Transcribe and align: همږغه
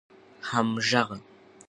همږغه 0.49 1.17